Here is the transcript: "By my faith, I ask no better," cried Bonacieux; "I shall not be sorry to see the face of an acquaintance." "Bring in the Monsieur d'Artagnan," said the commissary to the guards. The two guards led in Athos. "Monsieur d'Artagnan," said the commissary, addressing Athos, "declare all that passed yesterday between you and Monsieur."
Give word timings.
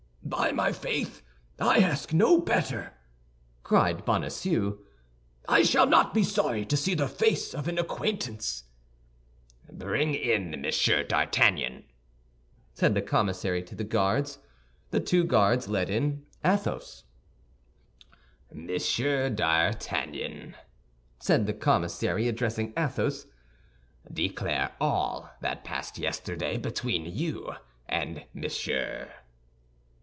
"By 0.23 0.53
my 0.53 0.71
faith, 0.71 1.21
I 1.59 1.79
ask 1.79 2.13
no 2.13 2.39
better," 2.39 2.93
cried 3.63 4.05
Bonacieux; 4.05 4.77
"I 5.49 5.61
shall 5.63 5.85
not 5.85 6.13
be 6.13 6.23
sorry 6.23 6.65
to 6.67 6.77
see 6.77 6.93
the 6.93 7.09
face 7.09 7.53
of 7.53 7.67
an 7.67 7.77
acquaintance." 7.77 8.63
"Bring 9.69 10.13
in 10.15 10.51
the 10.51 10.57
Monsieur 10.57 11.03
d'Artagnan," 11.03 11.83
said 12.73 12.93
the 12.95 13.01
commissary 13.01 13.61
to 13.63 13.75
the 13.75 13.83
guards. 13.83 14.39
The 14.91 15.01
two 15.01 15.25
guards 15.25 15.67
led 15.67 15.89
in 15.89 16.25
Athos. 16.45 17.03
"Monsieur 18.53 19.29
d'Artagnan," 19.29 20.55
said 21.19 21.45
the 21.45 21.53
commissary, 21.53 22.29
addressing 22.29 22.71
Athos, 22.77 23.25
"declare 24.11 24.75
all 24.79 25.29
that 25.41 25.65
passed 25.65 25.97
yesterday 25.97 26.57
between 26.57 27.05
you 27.05 27.51
and 27.89 28.23
Monsieur." 28.33 29.11